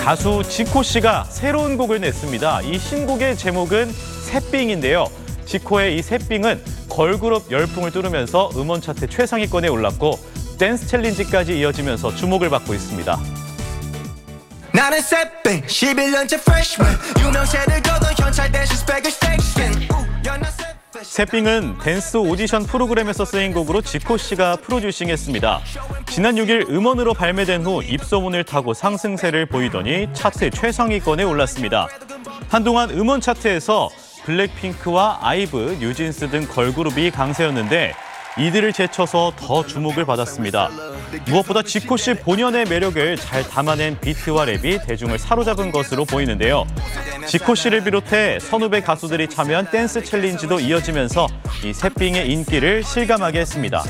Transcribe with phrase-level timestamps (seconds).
[0.00, 2.62] 가수 지코 씨가 새로운 곡을 냈습니다.
[2.62, 3.92] 이 신곡의 제목은
[4.24, 5.06] 새삥인데요.
[5.44, 10.18] 지코의 이 새삥은 걸그룹 열풍을 뚫으면서 음원 차트 최상위권에 올랐고
[10.58, 13.18] 댄스 챌린지까지 이어지면서 주목을 받고 있습니다.
[14.72, 19.88] 나는 새삥 11년째 freshman 유명세를 거둔 현찰 대신 스펙을 새삥
[21.02, 25.60] 새삥은 댄스 오디션 프로그램에서 쓰인 곡으로 지코 씨가 프로듀싱했습니다.
[26.20, 31.88] 지난 6일 음원으로 발매된 후 입소문을 타고 상승세를 보이더니 차트 최상위권에 올랐습니다.
[32.50, 33.88] 한동안 음원 차트에서
[34.26, 37.94] 블랙핑크와 아이브, 뉴진스 등 걸그룹이 강세였는데
[38.38, 40.68] 이들을 제쳐서 더 주목을 받았습니다.
[41.26, 46.66] 무엇보다 지코 씨 본연의 매력을 잘 담아낸 비트와 랩이 대중을 사로잡은 것으로 보이는데요.
[47.26, 51.28] 지코 씨를 비롯해 선후배 가수들이 참여한 댄스 챌린지도 이어지면서
[51.64, 53.82] 이 새삥의 인기를 실감하게 했습니다.